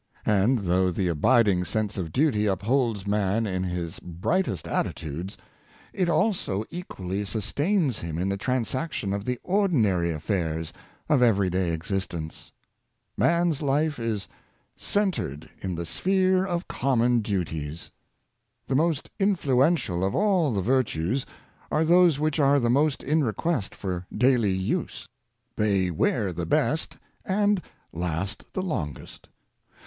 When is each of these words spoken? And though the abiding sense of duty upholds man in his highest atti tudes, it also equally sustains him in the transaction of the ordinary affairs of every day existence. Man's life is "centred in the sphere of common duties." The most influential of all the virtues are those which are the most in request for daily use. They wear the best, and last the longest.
And 0.25 0.61
though 0.63 0.89
the 0.89 1.09
abiding 1.09 1.63
sense 1.63 1.95
of 1.95 2.11
duty 2.11 2.47
upholds 2.47 3.05
man 3.05 3.45
in 3.45 3.61
his 3.61 3.99
highest 4.23 4.65
atti 4.65 4.95
tudes, 4.95 5.37
it 5.93 6.09
also 6.09 6.65
equally 6.71 7.23
sustains 7.23 7.99
him 7.99 8.17
in 8.17 8.27
the 8.27 8.35
transaction 8.35 9.13
of 9.13 9.25
the 9.25 9.39
ordinary 9.43 10.11
affairs 10.11 10.73
of 11.07 11.21
every 11.21 11.51
day 11.51 11.69
existence. 11.69 12.51
Man's 13.15 13.61
life 13.61 13.99
is 13.99 14.27
"centred 14.75 15.51
in 15.61 15.75
the 15.75 15.85
sphere 15.85 16.47
of 16.47 16.67
common 16.67 17.19
duties." 17.19 17.91
The 18.65 18.73
most 18.73 19.11
influential 19.19 20.03
of 20.03 20.15
all 20.15 20.51
the 20.51 20.63
virtues 20.63 21.27
are 21.71 21.85
those 21.85 22.19
which 22.19 22.39
are 22.39 22.59
the 22.59 22.71
most 22.71 23.03
in 23.03 23.23
request 23.23 23.75
for 23.75 24.07
daily 24.11 24.51
use. 24.55 25.07
They 25.57 25.91
wear 25.91 26.33
the 26.33 26.47
best, 26.47 26.97
and 27.23 27.61
last 27.93 28.45
the 28.53 28.63
longest. 28.63 29.29